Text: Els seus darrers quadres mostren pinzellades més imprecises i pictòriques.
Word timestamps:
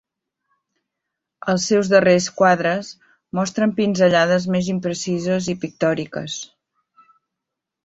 Els 1.53 1.67
seus 1.71 1.91
darrers 1.91 2.29
quadres 2.39 2.89
mostren 3.41 3.75
pinzellades 3.81 4.49
més 4.57 4.73
imprecises 4.75 5.53
i 5.55 5.59
pictòriques. 5.67 6.41